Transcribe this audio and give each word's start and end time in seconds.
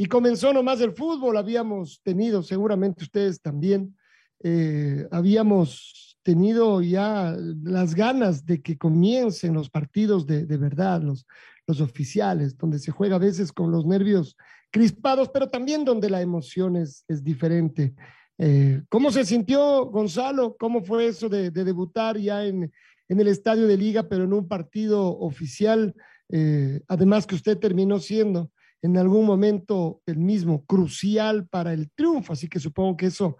Y 0.00 0.06
comenzó 0.06 0.50
nomás 0.54 0.80
el 0.80 0.92
fútbol, 0.92 1.36
habíamos 1.36 2.00
tenido, 2.02 2.42
seguramente 2.42 3.04
ustedes 3.04 3.42
también, 3.42 3.98
eh, 4.42 5.06
habíamos 5.10 6.16
tenido 6.22 6.80
ya 6.80 7.36
las 7.62 7.94
ganas 7.94 8.46
de 8.46 8.62
que 8.62 8.78
comiencen 8.78 9.52
los 9.52 9.68
partidos 9.68 10.26
de, 10.26 10.46
de 10.46 10.56
verdad, 10.56 11.02
los, 11.02 11.26
los 11.66 11.82
oficiales, 11.82 12.56
donde 12.56 12.78
se 12.78 12.92
juega 12.92 13.16
a 13.16 13.18
veces 13.18 13.52
con 13.52 13.70
los 13.70 13.84
nervios 13.84 14.38
crispados, 14.70 15.28
pero 15.28 15.50
también 15.50 15.84
donde 15.84 16.08
la 16.08 16.22
emoción 16.22 16.76
es, 16.76 17.04
es 17.06 17.22
diferente. 17.22 17.92
Eh, 18.38 18.80
¿Cómo 18.88 19.12
se 19.12 19.26
sintió 19.26 19.84
Gonzalo? 19.84 20.56
¿Cómo 20.58 20.82
fue 20.82 21.08
eso 21.08 21.28
de, 21.28 21.50
de 21.50 21.62
debutar 21.62 22.16
ya 22.16 22.46
en, 22.46 22.72
en, 23.06 23.20
el 23.20 23.28
estadio 23.28 23.66
de 23.66 23.76
liga, 23.76 24.08
pero 24.08 24.24
en 24.24 24.32
un 24.32 24.48
partido 24.48 25.18
oficial? 25.18 25.94
Eh, 26.30 26.80
además 26.88 27.26
que 27.26 27.34
usted 27.34 27.58
terminó 27.58 27.98
siendo 27.98 28.50
en 28.82 28.96
algún 28.96 29.26
momento 29.26 30.02
el 30.06 30.18
mismo, 30.18 30.64
crucial 30.64 31.46
para 31.46 31.72
el 31.72 31.90
triunfo. 31.92 32.32
Así 32.32 32.48
que 32.48 32.58
supongo 32.58 32.96
que 32.96 33.06
eso 33.06 33.36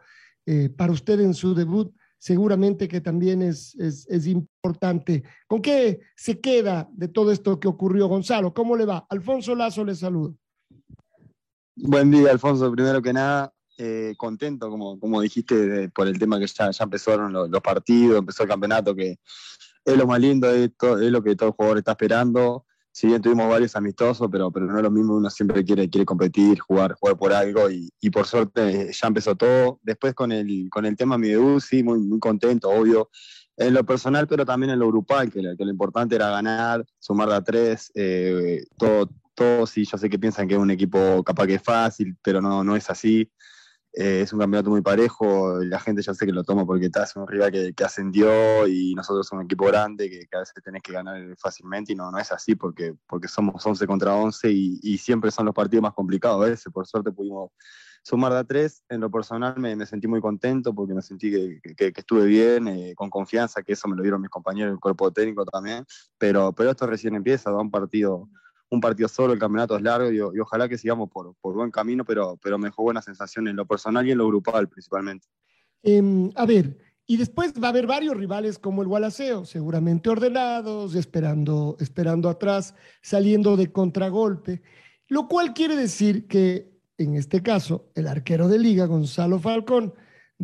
eh, 0.47 0.69
para 0.69 0.93
usted 0.93 1.21
en 1.21 1.35
su 1.35 1.55
debut 1.55 1.93
seguramente 2.19 2.87
que 2.87 3.01
también 3.01 3.41
es, 3.41 3.75
es, 3.77 4.07
es, 4.09 4.27
importante. 4.27 5.25
¿Con 5.49 5.63
qué 5.63 6.01
se 6.15 6.39
queda 6.39 6.87
de 6.93 7.09
todo 7.09 7.33
esto 7.33 7.59
que 7.59 7.67
ocurrió, 7.67 8.09
Gonzalo? 8.09 8.53
¿Cómo 8.53 8.77
le 8.77 8.85
va? 8.85 9.07
Alfonso 9.09 9.55
Lazo 9.55 9.85
le 9.85 9.95
saludo. 9.95 10.37
Buen 11.77 12.11
día, 12.11 12.31
Alfonso. 12.31 12.71
Primero 12.71 13.01
que 13.01 13.15
nada, 13.15 13.55
eh, 13.79 14.13
contento, 14.19 14.69
como, 14.69 15.01
como 15.01 15.23
dijiste, 15.23 15.55
de, 15.55 15.89
por 15.89 16.07
el 16.07 16.19
tema 16.19 16.39
que 16.39 16.47
ya, 16.47 16.71
ya 16.71 16.85
empezaron 16.85 17.33
los, 17.33 17.49
los, 17.49 17.63
partidos, 17.63 18.19
empezó 18.19 18.43
el 18.43 18.51
campeonato, 18.51 18.95
que 18.95 19.19
es 19.83 19.97
lo 19.97 20.07
más 20.07 20.21
lindo, 20.21 20.51
es, 20.51 20.77
todo, 20.77 21.01
es 21.01 21.11
lo 21.11 21.23
que 21.23 21.35
todo 21.35 21.49
el 21.49 21.55
jugador 21.55 21.79
está 21.79 21.93
esperando 21.93 22.67
si 22.93 23.07
bien 23.07 23.23
tuvimos 23.23 23.49
varios 23.49 23.77
amistosos, 23.77 24.29
pero, 24.31 24.51
pero 24.51 24.67
no 24.67 24.77
es 24.77 24.83
lo 24.83 24.91
mismo, 24.91 25.17
uno 25.17 25.31
siempre 25.31 25.65
quiere, 25.65 25.89
quiere 25.89 26.05
competir, 26.05 26.59
jugar, 26.59 26.95
jugar 26.95 27.17
por 27.17 27.33
algo 27.33 27.71
y, 27.71 27.89
y 28.01 28.11
por 28.11 28.27
suerte 28.27 28.91
ya 28.93 29.07
empezó 29.07 29.37
todo. 29.37 29.79
Después 29.83 30.15
con 30.15 30.33
el, 30.33 30.69
con 30.71 30.87
el 30.87 30.97
tema 30.97 31.17
mi 31.17 31.29
debut, 31.29 31.61
sí, 31.61 31.83
muy, 31.83 32.01
muy 32.01 32.19
contento, 32.19 32.69
obvio, 32.69 33.11
en 33.57 33.75
lo 33.75 33.85
personal, 33.85 34.27
pero 34.27 34.45
también 34.45 34.71
en 34.71 34.79
lo 34.79 34.89
grupal, 34.89 35.31
que, 35.31 35.41
que 35.57 35.65
lo 35.65 35.71
importante 35.71 36.17
era 36.17 36.31
ganar, 36.31 36.85
sumar 36.99 37.29
de 37.29 37.35
a 37.37 37.43
tres, 37.43 37.93
eh, 37.95 38.65
todo, 38.77 39.11
todo, 39.35 39.67
sí, 39.67 39.85
yo 39.85 39.97
sé 39.99 40.09
que 40.11 40.19
piensan 40.19 40.49
que 40.49 40.55
es 40.55 40.61
un 40.61 40.71
equipo 40.71 41.23
capaz 41.23 41.47
que 41.47 41.55
es 41.55 41.62
fácil, 41.62 42.17
pero 42.23 42.41
no, 42.41 42.65
no 42.65 42.75
es 42.75 42.89
así. 42.91 43.31
Eh, 43.93 44.21
es 44.23 44.33
un 44.33 44.39
campeonato 44.39 44.71
muy 44.71 44.83
parejo, 44.83 45.59
la 45.65 45.81
gente 45.81 46.01
ya 46.03 46.15
sé 46.15 46.25
que 46.25 46.33
lo 46.33 46.45
toma 46.45 46.65
porque 46.65 46.87
está, 46.87 47.03
es 47.03 47.17
un 47.17 47.27
rival 47.27 47.51
que, 47.51 47.84
ascendió 47.84 48.67
y 48.69 48.95
nosotros 48.95 49.27
somos 49.27 49.41
un 49.43 49.47
equipo 49.47 49.67
grande 49.67 50.09
que, 50.09 50.21
que, 50.21 50.37
a 50.37 50.41
veces 50.41 50.55
tenés 50.62 50.81
que 50.81 50.93
ganar 50.93 51.21
fácilmente 51.37 51.93
y 51.93 51.97
no, 51.97 52.09
no 52.11 52.19
es 52.19 52.31
así 52.31 52.55
porque, 52.55 52.95
porque 53.09 53.27
somos 53.27 53.67
11 53.67 53.87
contra 53.89 54.15
11 54.15 54.49
y, 54.49 54.99
siempre 54.99 55.33
son 55.33 55.47
los 55.47 55.55
partidos 55.55 55.83
más 55.83 55.95
complicados. 55.95 56.67
A 56.67 56.71
por 56.71 56.87
suerte 56.87 57.11
pudimos 57.11 57.50
sumar 58.03 58.33
de 58.33 58.39
a 58.39 58.45
tres, 58.45 58.84
en 58.89 59.00
lo 59.00 59.11
personal 59.11 59.59
me, 59.59 59.84
sentí 59.87 60.06
muy 60.06 60.21
contento 60.21 60.75
porque 60.75 60.95
me 60.95 61.03
sentí 61.03 61.31
que, 61.77 61.93
estuve 61.97 62.27
bien, 62.27 62.69
eh, 62.69 62.95
con 62.95 63.11
confianza, 63.11 63.62
que 63.62 63.73
eso 63.73 63.89
me 63.89 63.97
lo 63.97 64.03
dieron 64.03 64.21
mis 64.21 64.31
compañeros 64.31 64.73
del 64.73 64.81
cuerpo 64.81 65.11
técnico 65.12 65.45
también, 65.45 65.84
pero, 66.17 66.53
pero 66.53 66.71
esto 66.71 66.87
recién 66.87 67.15
empieza, 67.15 67.50
da 67.50 67.59
un 67.59 67.71
partido 67.71 68.29
un 68.70 68.81
partido 68.81 69.08
solo, 69.08 69.32
el 69.32 69.38
campeonato 69.38 69.76
es 69.76 69.82
largo 69.82 70.10
y, 70.10 70.20
ojalá 70.41 70.69
que 70.69 70.78
sigamos 70.78 71.10
por, 71.10 71.34
por, 71.41 71.54
buen 71.54 71.70
camino, 71.70 72.04
pero, 72.04 72.38
pero 72.42 72.58
me 72.58 72.70
buena 72.70 73.03
sensación 73.03 73.48
en 73.48 73.56
lo 73.56 73.66
personal 73.66 74.06
y 74.06 74.12
en 74.12 74.19
lo 74.19 74.28
grupal 74.28 74.69
principalmente. 74.69 75.26
Eh, 75.82 76.31
a 76.36 76.47
ver, 76.47 76.78
y 77.06 77.16
después 77.16 77.53
va 77.60 77.66
a 77.66 77.70
haber 77.70 77.88
varios 77.88 78.16
rivales 78.16 78.58
como 78.58 78.82
el 78.82 78.88
Gualaceo, 78.88 79.44
seguramente 79.44 80.08
ordenados, 80.08 80.94
esperando, 80.94 81.76
esperando 81.81 82.28
atrás, 82.28 82.76
saliendo 83.03 83.56
de 83.56 83.72
contragolpe, 83.72 84.62
lo 85.08 85.26
cual 85.26 85.52
quiere 85.52 85.75
decir 85.75 86.28
que 86.28 86.70
en 86.98 87.16
este 87.16 87.42
caso 87.42 87.91
el 87.97 88.06
arquero 88.06 88.47
de 88.47 88.60
liga, 88.60 88.87
Gonzalo 88.87 89.41
Falcón, 89.41 89.92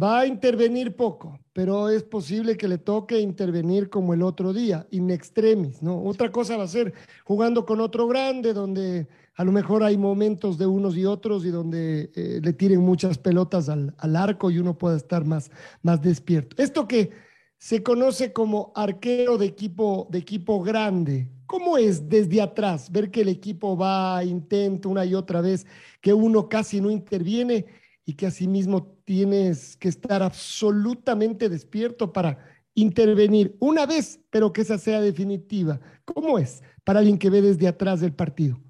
va 0.01 0.21
a 0.21 0.27
intervenir 0.27 0.95
poco, 0.95 1.39
pero 1.53 1.89
es 1.89 2.03
posible 2.03 2.57
que 2.57 2.69
le 2.69 2.79
toque 2.79 3.19
intervenir 3.19 3.89
como 3.89 4.13
el 4.13 4.23
otro 4.23 4.53
día, 4.53 4.87
in 4.91 5.11
extremis, 5.11 5.83
¿no? 5.83 6.03
Otra 6.05 6.31
cosa 6.31 6.57
va 6.57 6.65
a 6.65 6.69
ser 6.69 6.93
jugando 7.25 7.65
con 7.65 7.81
otro 7.81 8.07
grande, 8.07 8.53
donde 8.53 9.09
a 9.37 9.45
lo 9.45 9.53
mejor 9.53 9.83
hay 9.83 9.97
momentos 9.97 10.59
de 10.59 10.67
unos 10.67 10.97
y 10.97 11.07
otros 11.07 11.45
y 11.45 11.51
donde 11.51 12.11
eh, 12.15 12.41
le 12.43 12.53
tiren 12.53 12.81
muchas 12.81 13.19
pelotas 13.19 13.69
al, 13.69 13.95
al, 13.99 14.17
arco 14.17 14.51
y 14.51 14.59
uno 14.59 14.77
pueda 14.77 14.97
estar 14.97 15.25
más, 15.25 15.51
más 15.83 16.03
despierto. 16.03 16.63
Esto 16.63 16.87
que 16.87 17.11
se 17.59 17.83
conoce 17.83 18.33
como 18.33 18.73
arquero 18.75 19.39
de 19.39 19.47
equipo, 19.47 20.09
de 20.11 20.19
equipo 20.19 20.63
grande, 20.63 21.31
¿cómo 21.47 21.79
es 21.79 22.09
desde 22.09 22.43
atrás 22.43 22.91
ver 22.91 23.11
que 23.11 23.23
el 23.23 23.29
equipo 23.29 23.77
va, 23.77 24.23
intenta 24.25 24.89
una 24.89 25.07
y 25.07 25.15
otra 25.15 25.41
vez, 25.41 25.67
que 26.03 26.13
uno 26.13 26.49
casi 26.51 26.83
no 26.83 26.91
interviene? 26.91 27.67
Y 28.09 28.15
que 28.15 28.27
asimismo 28.27 28.87
tienes 29.05 29.77
que 29.77 29.89
estar 29.89 30.23
absolutamente 30.23 31.49
despierto 31.49 32.13
para 32.13 32.39
intervenir 32.75 33.57
una 33.59 33.85
vez, 33.85 34.21
pero 34.31 34.53
que 34.53 34.61
esa 34.61 34.79
sea 34.79 35.01
definitiva. 35.01 35.81
¿Cómo 36.05 36.39
es 36.39 36.63
para 36.85 37.01
alguien 37.01 37.19
que 37.19 37.31
ve 37.31 37.43
desde 37.43 37.67
atrás 37.67 38.01
del 38.01 38.15
partido? 38.15 38.61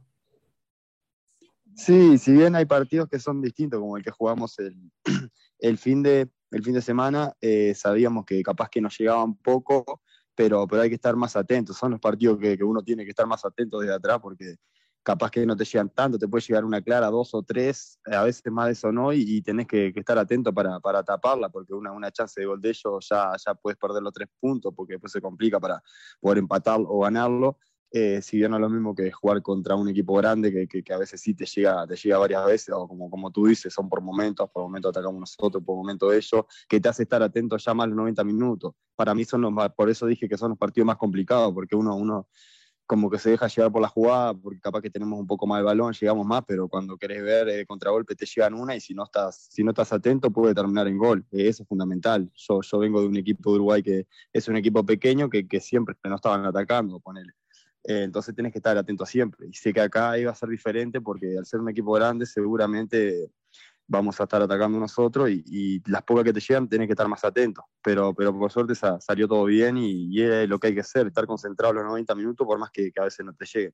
Sí, 1.74 2.16
si 2.16 2.32
bien 2.32 2.56
hay 2.56 2.64
partidos 2.64 3.10
que 3.10 3.18
son 3.18 3.42
distintos, 3.42 3.78
como 3.78 3.98
el 3.98 4.02
que 4.02 4.10
jugamos 4.10 4.58
el, 4.58 4.90
fin 5.78 6.02
de 6.02 6.30
semana, 6.80 7.34
eh, 7.42 7.74
sabíamos 7.74 8.24
que 8.24 8.42
capaz 8.42 8.70
que 8.70 8.80
nos 8.80 8.98
llegaban 8.98 9.34
poco, 9.34 10.00
pero, 10.34 10.66
pero 10.66 10.80
hay 10.80 10.88
que 10.88 10.94
estar 10.94 11.14
más 11.14 11.36
atentos. 11.36 11.76
Son 11.76 11.90
los 11.90 12.00
partidos 12.00 12.38
que, 12.38 12.56
que 12.56 12.64
uno 12.64 12.82
tiene 12.82 13.04
que 13.04 13.10
estar 13.10 13.26
más 13.26 13.44
atento 13.44 13.80
desde 13.80 13.92
atrás 13.92 14.18
porque 14.22 14.56
capaz 15.06 15.30
que 15.30 15.46
no 15.46 15.56
te 15.56 15.64
llegan 15.64 15.88
tanto, 15.88 16.18
te 16.18 16.26
puede 16.26 16.44
llegar 16.44 16.64
una 16.64 16.82
clara, 16.82 17.06
dos 17.06 17.32
o 17.32 17.40
tres, 17.44 18.00
a 18.06 18.24
veces 18.24 18.42
más 18.50 18.66
de 18.66 18.72
eso 18.72 18.90
no, 18.90 19.12
y, 19.12 19.20
y 19.20 19.40
tenés 19.40 19.68
que, 19.68 19.92
estar 19.94 20.18
atento 20.18 20.52
para, 20.52 20.80
para 20.80 21.04
taparla, 21.04 21.48
porque 21.48 21.74
una, 21.74 21.92
una 21.92 22.10
chance 22.10 22.40
de 22.40 22.46
gol 22.46 22.60
de 22.60 22.70
ellos 22.70 23.06
ya, 23.08 23.30
ya 23.46 23.54
puedes 23.54 23.78
perder 23.78 24.02
los 24.02 24.12
tres 24.12 24.28
puntos, 24.40 24.74
porque 24.74 24.94
después 24.94 25.12
se 25.12 25.20
complica 25.20 25.60
para 25.60 25.80
poder 26.18 26.38
empatar 26.38 26.80
o 26.84 27.00
ganarlo. 27.02 27.56
Eh, 27.92 28.20
si 28.20 28.38
bien 28.38 28.50
no 28.50 28.56
es 28.56 28.60
lo 28.60 28.68
mismo 28.68 28.96
que 28.96 29.12
jugar 29.12 29.40
contra 29.42 29.76
un 29.76 29.88
equipo 29.88 30.14
grande 30.14 30.52
que, 30.66 30.82
que, 30.82 30.92
a 30.92 30.98
veces 30.98 31.20
sí 31.20 31.34
te 31.34 31.46
llega, 31.46 31.86
te 31.86 31.94
llega 31.94 32.18
varias 32.18 32.44
veces, 32.44 32.74
o 32.74 32.88
como, 32.88 33.08
como 33.08 33.30
tú 33.30 33.46
dices, 33.46 33.72
son 33.72 33.88
por 33.88 34.02
momentos, 34.02 34.50
por 34.50 34.64
momentos 34.64 34.90
atacamos 34.90 35.20
nosotros, 35.20 35.62
por 35.64 35.76
momentos 35.76 36.12
ellos, 36.12 36.46
que 36.68 36.80
te 36.80 36.88
hace 36.88 37.04
estar 37.04 37.22
atento 37.22 37.56
ya 37.58 37.74
más 37.74 37.86
los 37.86 37.96
90 37.96 38.24
minutos. 38.24 38.74
Para 38.96 39.14
mí 39.14 39.24
son 39.24 39.42
los 39.42 39.52
por 39.76 39.88
eso 39.88 40.04
dije 40.06 40.28
que 40.28 40.36
son 40.36 40.48
los 40.48 40.58
partidos 40.58 40.86
más 40.86 40.96
complicados, 40.96 41.54
porque 41.54 41.76
uno, 41.76 41.94
uno 41.94 42.26
como 42.86 43.10
que 43.10 43.18
se 43.18 43.30
deja 43.30 43.48
llevar 43.48 43.72
por 43.72 43.82
la 43.82 43.88
jugada, 43.88 44.34
porque 44.34 44.60
capaz 44.60 44.80
que 44.80 44.90
tenemos 44.90 45.18
un 45.18 45.26
poco 45.26 45.46
más 45.46 45.58
de 45.58 45.64
balón, 45.64 45.92
llegamos 45.92 46.26
más, 46.26 46.42
pero 46.46 46.68
cuando 46.68 46.96
querés 46.96 47.22
ver 47.22 47.48
eh, 47.48 47.66
contragolpe 47.66 48.14
te 48.14 48.26
llegan 48.26 48.54
una 48.54 48.76
y 48.76 48.80
si 48.80 48.94
no 48.94 49.04
estás, 49.04 49.48
si 49.50 49.64
no 49.64 49.72
estás 49.72 49.92
atento 49.92 50.30
puede 50.30 50.54
terminar 50.54 50.86
en 50.86 50.98
gol. 50.98 51.24
Eh, 51.32 51.48
eso 51.48 51.64
es 51.64 51.68
fundamental. 51.68 52.30
Yo, 52.34 52.60
yo 52.62 52.78
vengo 52.78 53.00
de 53.00 53.08
un 53.08 53.16
equipo 53.16 53.50
de 53.50 53.56
Uruguay 53.56 53.82
que 53.82 54.06
es 54.32 54.48
un 54.48 54.56
equipo 54.56 54.84
pequeño 54.84 55.28
que, 55.28 55.46
que 55.46 55.60
siempre 55.60 55.96
no 56.04 56.16
estaban 56.16 56.44
atacando, 56.44 57.00
ponele. 57.00 57.32
Eh, 57.88 58.02
entonces 58.02 58.34
tienes 58.34 58.52
que 58.52 58.58
estar 58.58 58.76
atento 58.76 59.06
siempre. 59.06 59.46
Y 59.48 59.52
sé 59.52 59.72
que 59.72 59.80
acá 59.80 60.18
iba 60.18 60.32
a 60.32 60.34
ser 60.34 60.48
diferente 60.48 61.00
porque 61.00 61.36
al 61.38 61.46
ser 61.46 61.60
un 61.60 61.68
equipo 61.68 61.92
grande 61.92 62.26
seguramente 62.26 63.30
vamos 63.88 64.20
a 64.20 64.24
estar 64.24 64.42
atacando 64.42 64.78
nosotros 64.78 65.30
y, 65.30 65.82
las 65.86 66.02
pocas 66.02 66.24
que 66.24 66.32
te 66.32 66.40
llegan 66.40 66.68
tenés 66.68 66.88
que 66.88 66.92
estar 66.92 67.08
más 67.08 67.24
atento. 67.24 67.64
Pero, 67.82 68.14
pero 68.14 68.36
por 68.36 68.50
suerte 68.50 68.74
salió 68.74 69.28
todo 69.28 69.44
bien 69.44 69.76
y, 69.76 70.08
y, 70.10 70.22
es 70.22 70.48
lo 70.48 70.58
que 70.58 70.68
hay 70.68 70.74
que 70.74 70.80
hacer, 70.80 71.06
estar 71.06 71.26
concentrado 71.26 71.74
los 71.74 71.84
90 71.84 72.14
minutos 72.14 72.46
por 72.46 72.58
más 72.58 72.70
que, 72.70 72.90
a 72.96 73.04
veces 73.04 73.24
no 73.24 73.32
te 73.34 73.46
llegue. 73.46 73.72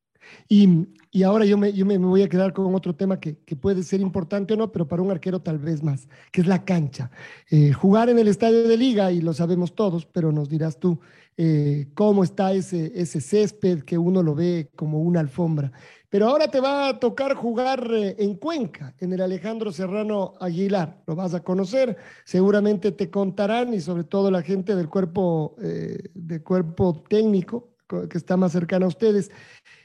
Y, 0.48 0.88
y 1.10 1.22
ahora 1.22 1.44
yo, 1.44 1.56
me, 1.56 1.72
yo 1.72 1.86
me, 1.86 1.96
voy 1.98 2.22
a 2.22 2.28
quedar 2.28 2.52
con 2.52 2.74
otro 2.74 2.94
tema 2.94 3.18
que, 3.18 3.38
que, 3.38 3.56
puede 3.56 3.82
ser 3.82 4.00
importante 4.00 4.54
o 4.54 4.56
no, 4.56 4.70
pero 4.70 4.86
para 4.86 5.02
un 5.02 5.10
arquero 5.10 5.40
tal 5.40 5.58
vez 5.58 5.82
más, 5.82 6.08
que 6.30 6.40
es 6.40 6.46
la 6.46 6.64
cancha. 6.64 7.10
Eh, 7.50 7.72
jugar 7.72 8.08
en 8.08 8.18
el 8.18 8.28
estadio 8.28 8.68
de 8.68 8.76
liga, 8.76 9.12
y 9.12 9.20
lo 9.20 9.32
sabemos 9.32 9.74
todos, 9.74 10.06
pero 10.06 10.32
nos 10.32 10.48
dirás 10.48 10.78
tú, 10.78 11.00
eh, 11.36 11.88
cómo 11.94 12.24
está 12.24 12.52
ese, 12.52 12.92
ese 12.94 13.20
césped 13.20 13.82
que 13.84 13.96
uno 13.98 14.22
lo 14.22 14.34
ve 14.34 14.70
como 14.76 15.00
una 15.00 15.20
alfombra. 15.20 15.72
Pero 16.08 16.28
ahora 16.28 16.48
te 16.48 16.60
va 16.60 16.88
a 16.88 17.00
tocar 17.00 17.34
jugar 17.34 17.88
eh, 17.90 18.16
en 18.18 18.34
Cuenca, 18.34 18.94
en 18.98 19.14
el 19.14 19.22
Alejandro 19.22 19.72
Serrano 19.72 20.34
Aguilar. 20.40 21.02
Lo 21.06 21.16
vas 21.16 21.32
a 21.32 21.40
conocer, 21.40 21.96
seguramente 22.24 22.92
te 22.92 23.10
contarán 23.10 23.72
y 23.72 23.80
sobre 23.80 24.04
todo 24.04 24.30
la 24.30 24.42
gente 24.42 24.76
del 24.76 24.90
cuerpo, 24.90 25.56
eh, 25.62 26.10
cuerpo 26.44 27.02
técnico 27.08 27.70
que 28.10 28.18
está 28.18 28.36
más 28.36 28.52
cercana 28.52 28.84
a 28.86 28.88
ustedes. 28.88 29.30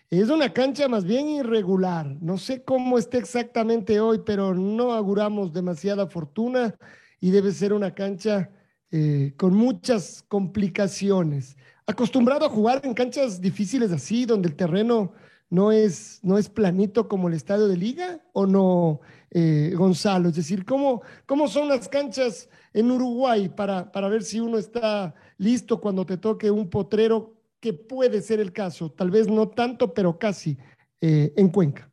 Es 0.10 0.30
una 0.30 0.54
cancha 0.54 0.88
más 0.88 1.04
bien 1.04 1.28
irregular. 1.28 2.18
No 2.22 2.38
sé 2.38 2.64
cómo 2.64 2.98
esté 2.98 3.18
exactamente 3.18 4.00
hoy, 4.00 4.22
pero 4.26 4.54
no 4.54 4.94
auguramos 4.94 5.54
demasiada 5.54 6.08
fortuna 6.08 6.76
y 7.20 7.32
debe 7.32 7.52
ser 7.52 7.74
una 7.74 7.94
cancha 7.94 8.50
eh, 8.92 9.34
con 9.38 9.54
muchas 9.54 10.24
complicaciones. 10.28 11.58
Acostumbrado 11.86 12.46
a 12.46 12.50
jugar 12.50 12.82
en 12.84 12.94
canchas 12.94 13.42
difíciles 13.42 13.92
así, 13.92 14.26
donde 14.26 14.50
el 14.50 14.56
terreno 14.56 15.14
no 15.50 15.72
es, 15.72 16.20
no 16.24 16.38
es 16.38 16.50
planito 16.50 17.08
como 17.08 17.28
el 17.28 17.34
estadio 17.34 17.68
de 17.68 17.78
liga 17.78 18.22
o 18.34 18.46
no, 18.46 19.02
eh, 19.32 19.74
Gonzalo? 19.76 20.30
Es 20.30 20.36
decir, 20.36 20.66
¿cómo, 20.66 21.02
¿cómo 21.26 21.48
son 21.48 21.68
las 21.68 21.88
canchas 21.88 22.50
en 22.74 22.92
Uruguay 22.92 23.50
para, 23.50 23.92
para 23.92 24.10
ver 24.10 24.24
si 24.24 24.40
uno 24.40 24.58
está 24.58 25.16
listo 25.38 25.80
cuando 25.80 26.06
te 26.06 26.18
toque 26.18 26.52
un 26.52 26.70
potrero, 26.70 27.34
que 27.60 27.74
puede 27.74 28.22
ser 28.22 28.40
el 28.40 28.52
caso, 28.52 28.92
tal 28.92 29.10
vez 29.10 29.28
no 29.28 29.50
tanto, 29.50 29.94
pero 29.94 30.18
casi 30.20 30.58
eh, 31.02 31.34
en 31.36 31.50
Cuenca? 31.50 31.92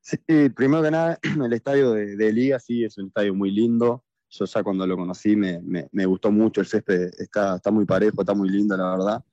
Sí, 0.00 0.18
primero 0.56 0.82
que 0.82 0.90
nada, 0.90 1.18
el 1.44 1.52
estadio 1.52 1.92
de, 1.92 2.32
Liga 2.32 2.58
sí 2.58 2.84
es 2.84 2.98
un 2.98 3.06
estadio 3.06 3.34
muy 3.34 3.50
lindo. 3.50 4.04
Yo 4.30 4.44
ya 4.44 4.62
cuando 4.62 4.86
lo 4.86 4.96
conocí 4.96 5.34
me, 5.34 5.60
me, 5.60 5.88
me 5.92 6.06
gustó 6.06 6.30
mucho, 6.30 6.60
el 6.60 6.66
césped 6.66 7.10
está, 7.18 7.56
está 7.56 7.70
muy 7.70 7.84
parejo, 7.84 8.20
está 8.20 8.32
muy 8.32 8.48
lindo, 8.48 8.76
la 8.76 8.90
verdad. 8.92 9.24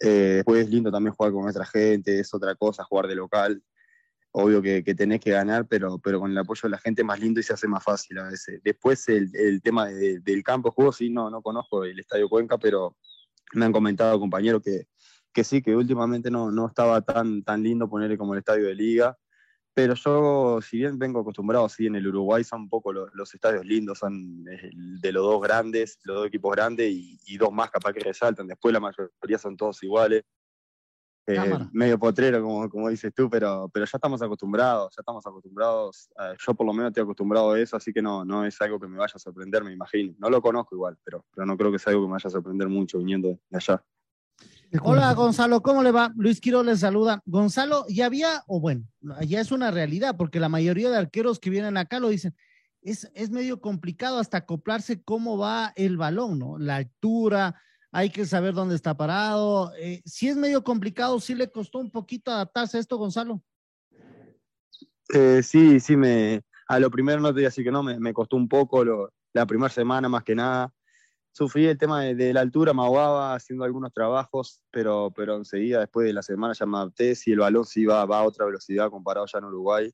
Eh, 0.00 0.34
después 0.36 0.64
es 0.64 0.70
lindo 0.70 0.90
también 0.90 1.14
jugar 1.14 1.32
con 1.32 1.42
nuestra 1.42 1.66
gente, 1.66 2.18
es 2.18 2.32
otra 2.32 2.54
cosa, 2.54 2.84
jugar 2.84 3.06
de 3.08 3.14
local. 3.14 3.62
Obvio 4.30 4.62
que, 4.62 4.82
que 4.84 4.94
tenés 4.94 5.20
que 5.20 5.32
ganar, 5.32 5.66
pero, 5.66 5.98
pero 5.98 6.20
con 6.20 6.30
el 6.30 6.38
apoyo 6.38 6.62
de 6.64 6.70
la 6.70 6.78
gente 6.78 7.02
es 7.02 7.06
más 7.06 7.20
lindo 7.20 7.40
y 7.40 7.42
se 7.42 7.52
hace 7.52 7.66
más 7.66 7.82
fácil 7.82 8.18
a 8.18 8.28
veces. 8.30 8.60
Después 8.62 9.08
el, 9.08 9.30
el 9.34 9.60
tema 9.60 9.86
del 9.86 10.42
campo 10.42 10.68
de 10.68 10.74
juego, 10.74 10.92
sí, 10.92 11.10
no, 11.10 11.28
no 11.28 11.42
conozco 11.42 11.84
el 11.84 11.98
Estadio 11.98 12.28
Cuenca, 12.28 12.56
pero 12.58 12.96
me 13.54 13.64
han 13.64 13.72
comentado 13.72 14.18
compañeros 14.18 14.62
que, 14.62 14.86
que 15.32 15.44
sí, 15.44 15.62
que 15.62 15.74
últimamente 15.76 16.30
no, 16.30 16.50
no 16.50 16.66
estaba 16.68 17.00
tan, 17.02 17.42
tan 17.42 17.62
lindo 17.62 17.88
ponerle 17.88 18.16
como 18.16 18.34
el 18.34 18.40
estadio 18.40 18.66
de 18.66 18.74
liga. 18.74 19.16
Pero 19.78 19.94
yo, 19.94 20.60
si 20.60 20.78
bien 20.78 20.98
vengo 20.98 21.20
acostumbrado, 21.20 21.66
así 21.66 21.86
en 21.86 21.94
el 21.94 22.08
Uruguay 22.08 22.42
son 22.42 22.62
un 22.62 22.68
poco 22.68 22.92
los, 22.92 23.32
estadios 23.32 23.64
lindos, 23.64 24.00
son 24.00 24.42
de 24.42 25.12
los 25.12 25.22
dos 25.22 25.40
grandes, 25.40 26.00
los 26.02 26.16
dos 26.16 26.26
equipos 26.26 26.50
grandes 26.50 26.90
y, 26.90 27.36
dos 27.36 27.52
más 27.52 27.70
capaz 27.70 27.92
que 27.92 28.00
resaltan. 28.00 28.48
Después 28.48 28.72
la 28.72 28.80
mayoría 28.80 29.38
son 29.38 29.56
todos 29.56 29.80
iguales. 29.84 30.24
Eh, 31.28 31.38
medio 31.70 31.96
potrero, 31.96 32.42
como, 32.42 32.68
como 32.68 32.88
dices 32.88 33.12
tú, 33.14 33.30
pero, 33.30 33.70
pero 33.72 33.86
ya 33.86 33.98
estamos 33.98 34.20
acostumbrados, 34.20 34.96
ya 34.96 35.00
estamos 35.00 35.24
acostumbrados. 35.24 36.10
yo 36.44 36.54
por 36.54 36.66
lo 36.66 36.72
menos 36.72 36.88
estoy 36.88 37.04
acostumbrado 37.04 37.52
a 37.52 37.60
eso, 37.60 37.76
así 37.76 37.92
que 37.92 38.02
no, 38.02 38.24
no 38.24 38.44
es 38.44 38.60
algo 38.60 38.80
que 38.80 38.88
me 38.88 38.98
vaya 38.98 39.12
a 39.14 39.18
sorprender, 39.20 39.62
me 39.62 39.72
imagino. 39.72 40.12
No 40.18 40.28
lo 40.28 40.42
conozco 40.42 40.74
igual, 40.74 40.98
pero, 41.04 41.24
pero 41.32 41.46
no 41.46 41.56
creo 41.56 41.70
que 41.70 41.78
sea 41.78 41.92
algo 41.92 42.02
que 42.02 42.08
me 42.08 42.14
vaya 42.14 42.26
a 42.26 42.32
sorprender 42.32 42.68
mucho 42.68 42.98
viniendo 42.98 43.38
de 43.48 43.56
allá. 43.56 43.84
Hola 44.82 45.14
Gonzalo, 45.14 45.62
¿cómo 45.62 45.82
le 45.82 45.92
va? 45.92 46.12
Luis 46.16 46.40
Quiro 46.40 46.62
les 46.62 46.80
saluda. 46.80 47.22
Gonzalo, 47.24 47.86
ya 47.88 48.06
había, 48.06 48.42
o 48.46 48.60
bueno, 48.60 48.84
ya 49.26 49.40
es 49.40 49.50
una 49.50 49.70
realidad, 49.70 50.16
porque 50.16 50.40
la 50.40 50.50
mayoría 50.50 50.90
de 50.90 50.98
arqueros 50.98 51.38
que 51.38 51.48
vienen 51.48 51.78
acá 51.78 52.00
lo 52.00 52.10
dicen, 52.10 52.34
es, 52.82 53.10
es 53.14 53.30
medio 53.30 53.60
complicado 53.60 54.18
hasta 54.18 54.38
acoplarse 54.38 55.02
cómo 55.02 55.38
va 55.38 55.72
el 55.76 55.96
balón, 55.96 56.38
¿no? 56.38 56.58
La 56.58 56.76
altura, 56.76 57.60
hay 57.92 58.10
que 58.10 58.26
saber 58.26 58.52
dónde 58.52 58.74
está 58.74 58.94
parado. 58.94 59.72
Eh, 59.78 60.02
si 60.04 60.28
es 60.28 60.36
medio 60.36 60.62
complicado, 60.62 61.18
sí 61.18 61.34
le 61.34 61.50
costó 61.50 61.78
un 61.78 61.90
poquito 61.90 62.30
adaptarse 62.30 62.76
a 62.76 62.80
esto, 62.80 62.98
Gonzalo. 62.98 63.42
Eh, 65.14 65.42
sí, 65.42 65.80
sí, 65.80 65.96
me, 65.96 66.42
a 66.66 66.78
lo 66.78 66.90
primero 66.90 67.20
no 67.20 67.32
te 67.32 67.40
digo 67.40 67.48
así 67.48 67.64
que 67.64 67.72
no, 67.72 67.82
me, 67.82 67.98
me 67.98 68.12
costó 68.12 68.36
un 68.36 68.48
poco 68.48 68.84
la 69.32 69.46
primera 69.46 69.70
semana 69.70 70.10
más 70.10 70.24
que 70.24 70.34
nada 70.34 70.70
sufrí 71.32 71.66
el 71.66 71.78
tema 71.78 72.02
de, 72.02 72.32
la 72.32 72.40
altura, 72.40 72.74
me 72.74 72.82
ahogaba 72.82 73.34
haciendo 73.34 73.64
algunos 73.64 73.92
trabajos, 73.92 74.62
pero, 74.70 75.12
pero 75.14 75.36
enseguida, 75.36 75.80
después 75.80 76.06
de 76.06 76.12
la 76.12 76.22
semana, 76.22 76.54
ya 76.54 76.66
me 76.66 76.78
adapté. 76.78 77.14
Si 77.14 77.32
el 77.32 77.38
balón 77.38 77.64
sí 77.64 77.84
va, 77.84 78.04
va 78.04 78.20
a 78.20 78.24
otra 78.24 78.46
velocidad 78.46 78.90
comparado 78.90 79.26
ya 79.26 79.38
en 79.38 79.44
Uruguay, 79.44 79.92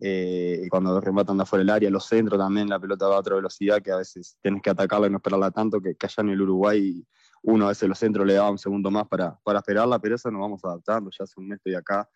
eh, 0.00 0.66
cuando 0.70 1.00
rematan 1.00 1.36
de 1.36 1.44
afuera 1.44 1.60
del 1.60 1.70
área, 1.70 1.90
los 1.90 2.06
centros 2.06 2.38
también, 2.38 2.68
la 2.68 2.78
pelota 2.78 3.08
va 3.08 3.16
a 3.16 3.20
otra 3.20 3.36
velocidad 3.36 3.80
que 3.80 3.90
a 3.90 3.96
veces 3.96 4.36
tienes 4.42 4.60
que 4.62 4.70
atacarla 4.70 5.06
y 5.06 5.10
no 5.10 5.16
esperarla 5.16 5.50
tanto, 5.50 5.80
que, 5.80 5.94
que 5.94 6.06
allá 6.06 6.22
en 6.22 6.30
el 6.30 6.42
Uruguay 6.42 7.04
uno 7.42 7.66
a 7.66 7.68
veces 7.68 7.88
los 7.88 7.98
centros 7.98 8.26
le 8.26 8.34
daba 8.34 8.50
un 8.50 8.58
segundo 8.58 8.90
más 8.90 9.06
para, 9.06 9.38
para 9.42 9.58
esperarla, 9.58 9.98
pero 9.98 10.16
eso 10.16 10.30
nos 10.30 10.40
vamos 10.40 10.64
adaptando, 10.64 11.10
ya 11.10 11.24
hace 11.24 11.38
un 11.38 11.48
mes 11.48 11.58
estoy 11.58 11.74
acá. 11.74 12.08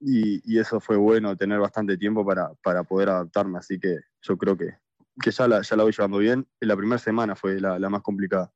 Y, 0.00 0.42
y, 0.52 0.58
eso 0.58 0.80
fue 0.80 0.96
bueno, 0.96 1.36
tener 1.36 1.60
bastante 1.60 1.96
tiempo 1.96 2.26
para, 2.26 2.52
para 2.62 2.82
poder 2.82 3.08
adaptarme, 3.08 3.58
así 3.58 3.78
que 3.78 3.96
yo 4.22 4.36
creo 4.36 4.56
que, 4.56 4.76
que 5.20 5.30
ya 5.30 5.48
la, 5.48 5.62
ya 5.62 5.76
la 5.76 5.82
voy 5.82 5.92
llevando 5.92 6.18
bien. 6.18 6.46
La 6.60 6.76
primera 6.76 6.98
semana 6.98 7.36
fue 7.36 7.60
la, 7.60 7.78
la 7.78 7.88
más 7.88 8.02
complicada. 8.02 8.52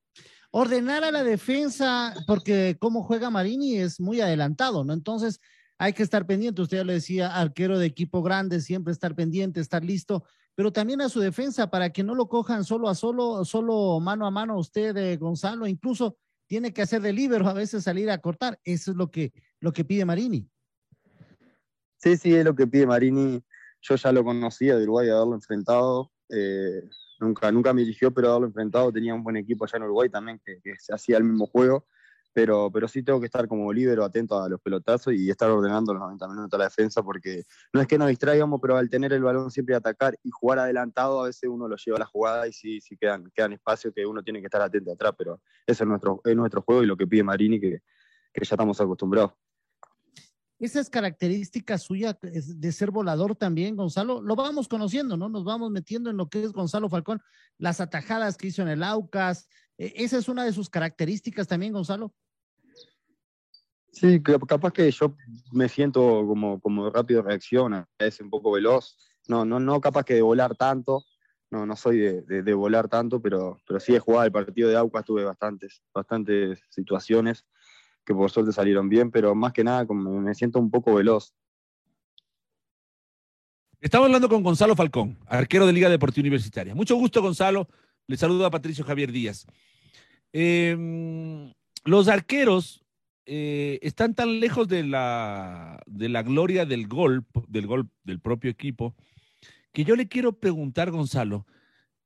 Ordenar 0.50 1.04
a 1.04 1.10
la 1.10 1.24
defensa, 1.24 2.14
porque 2.26 2.76
como 2.80 3.02
juega 3.02 3.30
Marini 3.30 3.76
es 3.76 4.00
muy 4.00 4.20
adelantado, 4.20 4.84
¿no? 4.84 4.92
Entonces 4.92 5.40
hay 5.78 5.92
que 5.92 6.02
estar 6.02 6.26
pendiente. 6.26 6.62
Usted 6.62 6.78
ya 6.78 6.84
lo 6.84 6.92
decía, 6.92 7.34
arquero 7.34 7.78
de 7.78 7.86
equipo 7.86 8.22
grande, 8.22 8.60
siempre 8.60 8.92
estar 8.92 9.14
pendiente, 9.14 9.60
estar 9.60 9.84
listo, 9.84 10.24
pero 10.54 10.72
también 10.72 11.00
a 11.00 11.08
su 11.08 11.20
defensa 11.20 11.70
para 11.70 11.90
que 11.90 12.02
no 12.02 12.14
lo 12.14 12.28
cojan 12.28 12.64
solo 12.64 12.88
a 12.88 12.94
solo, 12.94 13.44
solo 13.44 14.00
mano 14.00 14.26
a 14.26 14.30
mano 14.30 14.58
usted, 14.58 14.96
eh, 14.96 15.16
Gonzalo, 15.16 15.66
incluso 15.66 16.16
tiene 16.48 16.72
que 16.72 16.82
hacer 16.82 17.02
de 17.02 17.12
libero, 17.12 17.46
a 17.46 17.52
veces 17.52 17.84
salir 17.84 18.10
a 18.10 18.18
cortar. 18.18 18.58
Eso 18.64 18.90
es 18.90 18.96
lo 18.96 19.10
que, 19.10 19.32
lo 19.60 19.72
que 19.72 19.84
pide 19.84 20.04
Marini. 20.04 20.50
Sí, 21.98 22.16
sí, 22.16 22.34
es 22.34 22.44
lo 22.44 22.54
que 22.54 22.66
pide 22.66 22.86
Marini. 22.86 23.44
Yo 23.82 23.94
ya 23.94 24.10
lo 24.10 24.24
conocía 24.24 24.76
de 24.76 24.82
Uruguay, 24.84 25.10
haberlo 25.10 25.34
enfrentado. 25.34 26.10
Eh, 26.28 26.82
nunca, 27.20 27.50
nunca 27.50 27.72
me 27.72 27.82
dirigió, 27.82 28.12
pero 28.12 28.30
haberlo 28.30 28.46
enfrentado, 28.46 28.92
tenía 28.92 29.14
un 29.14 29.22
buen 29.22 29.36
equipo 29.36 29.64
allá 29.64 29.76
en 29.76 29.82
Uruguay 29.84 30.08
también, 30.08 30.40
que, 30.44 30.60
se 30.78 30.94
hacía 30.94 31.16
el 31.16 31.24
mismo 31.24 31.46
juego, 31.46 31.86
pero, 32.32 32.70
pero 32.70 32.86
sí 32.86 33.02
tengo 33.02 33.18
que 33.18 33.26
estar 33.26 33.48
como 33.48 33.72
líbero, 33.72 34.04
atento 34.04 34.40
a 34.40 34.48
los 34.48 34.60
pelotazos 34.60 35.14
y 35.14 35.30
estar 35.30 35.50
ordenando 35.50 35.92
los 35.92 36.02
90 36.02 36.28
minutos 36.28 36.54
a 36.54 36.58
la 36.58 36.64
defensa, 36.64 37.02
porque 37.02 37.44
no 37.72 37.80
es 37.80 37.86
que 37.86 37.98
nos 37.98 38.08
distraigamos, 38.08 38.60
pero 38.60 38.76
al 38.76 38.88
tener 38.88 39.12
el 39.12 39.22
balón 39.22 39.50
siempre 39.50 39.74
atacar 39.74 40.16
y 40.22 40.30
jugar 40.30 40.60
adelantado, 40.60 41.22
a 41.22 41.26
veces 41.26 41.48
uno 41.50 41.66
lo 41.66 41.76
lleva 41.76 41.96
a 41.96 42.00
la 42.00 42.06
jugada 42.06 42.46
y 42.46 42.52
sí, 42.52 42.80
sí 42.80 42.96
quedan, 42.96 43.30
quedan 43.34 43.54
espacios 43.54 43.92
que 43.94 44.06
uno 44.06 44.22
tiene 44.22 44.40
que 44.40 44.46
estar 44.46 44.62
atento 44.62 44.92
atrás, 44.92 45.14
pero 45.16 45.40
ese 45.66 45.84
es 45.84 45.88
nuestro, 45.88 46.20
es 46.24 46.36
nuestro 46.36 46.62
juego 46.62 46.82
y 46.82 46.86
lo 46.86 46.96
que 46.96 47.06
pide 47.06 47.24
Marini, 47.24 47.58
que, 47.58 47.82
que 48.32 48.44
ya 48.44 48.54
estamos 48.54 48.80
acostumbrados 48.80 49.32
esas 50.58 50.90
características 50.90 51.82
suyas 51.82 52.16
de 52.20 52.72
ser 52.72 52.90
volador 52.90 53.36
también, 53.36 53.76
Gonzalo, 53.76 54.20
lo 54.20 54.34
vamos 54.34 54.66
conociendo, 54.66 55.16
¿no? 55.16 55.28
Nos 55.28 55.44
vamos 55.44 55.70
metiendo 55.70 56.10
en 56.10 56.16
lo 56.16 56.28
que 56.28 56.42
es 56.42 56.52
Gonzalo 56.52 56.88
Falcón, 56.88 57.22
las 57.58 57.80
atajadas 57.80 58.36
que 58.36 58.48
hizo 58.48 58.62
en 58.62 58.68
el 58.68 58.82
Aucas, 58.82 59.48
e, 59.76 59.92
esa 59.96 60.18
es 60.18 60.28
una 60.28 60.44
de 60.44 60.52
sus 60.52 60.68
características 60.68 61.46
también, 61.46 61.72
Gonzalo. 61.72 62.12
Sí, 63.92 64.20
capaz 64.22 64.72
que 64.72 64.90
yo 64.90 65.16
me 65.52 65.68
siento 65.68 66.24
como, 66.26 66.60
como 66.60 66.90
rápido 66.90 67.22
reacciona, 67.22 67.88
es 67.98 68.20
un 68.20 68.30
poco 68.30 68.52
veloz, 68.52 68.96
no, 69.28 69.44
no, 69.44 69.60
no 69.60 69.80
capaz 69.80 70.04
que 70.04 70.14
de 70.14 70.22
volar 70.22 70.56
tanto, 70.56 71.04
no, 71.50 71.66
no 71.66 71.76
soy 71.76 71.98
de, 71.98 72.42
de, 72.42 72.54
volar 72.54 72.88
tanto, 72.88 73.22
pero, 73.22 73.58
pero 73.66 73.80
sí 73.80 73.94
he 73.94 73.98
jugado 73.98 74.26
el 74.26 74.32
partido 74.32 74.68
de 74.68 74.76
Aucas, 74.76 75.04
tuve 75.04 75.24
bastantes, 75.24 75.82
bastantes 75.94 76.60
situaciones 76.68 77.46
que 78.08 78.14
por 78.14 78.30
suerte 78.30 78.52
salieron 78.52 78.88
bien, 78.88 79.10
pero 79.10 79.34
más 79.34 79.52
que 79.52 79.62
nada 79.62 79.86
como 79.86 80.18
me 80.18 80.34
siento 80.34 80.58
un 80.58 80.70
poco 80.70 80.94
veloz. 80.94 81.34
Estamos 83.82 84.06
hablando 84.06 84.30
con 84.30 84.42
Gonzalo 84.42 84.74
Falcón, 84.74 85.18
arquero 85.26 85.66
de 85.66 85.74
Liga 85.74 85.90
Deportiva 85.90 86.22
Universitaria. 86.22 86.74
Mucho 86.74 86.96
gusto, 86.96 87.20
Gonzalo. 87.20 87.68
Le 88.06 88.16
saludo 88.16 88.46
a 88.46 88.50
Patricio 88.50 88.82
Javier 88.82 89.12
Díaz. 89.12 89.46
Em, 90.32 91.52
los 91.84 92.08
arqueros 92.08 92.82
eh, 93.26 93.78
están 93.82 94.14
tan 94.14 94.40
lejos 94.40 94.66
de 94.68 94.84
la, 94.84 95.78
de 95.84 96.08
la 96.08 96.22
gloria 96.22 96.64
del 96.64 96.88
gol, 96.88 97.26
del 97.46 97.66
gol 97.66 97.90
del 98.04 98.20
propio 98.20 98.50
equipo, 98.50 98.96
que 99.70 99.84
yo 99.84 99.96
le 99.96 100.08
quiero 100.08 100.32
preguntar, 100.32 100.90
Gonzalo, 100.90 101.46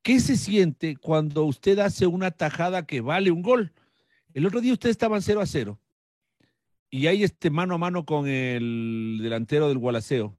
¿qué 0.02 0.18
se 0.18 0.36
siente 0.36 0.96
cuando 0.96 1.44
usted 1.44 1.78
hace 1.78 2.08
una 2.08 2.32
tajada 2.32 2.86
que 2.86 3.00
vale 3.00 3.30
un 3.30 3.42
gol? 3.42 3.72
El 4.34 4.46
otro 4.46 4.60
día 4.60 4.72
usted 4.72 4.90
estaba 4.90 5.20
0 5.20 5.40
a 5.40 5.46
0 5.46 5.78
y 6.92 7.06
hay 7.06 7.24
este 7.24 7.50
mano 7.50 7.74
a 7.74 7.78
mano 7.78 8.04
con 8.04 8.28
el 8.28 9.18
delantero 9.22 9.66
del 9.68 9.78
Gualaceo. 9.78 10.36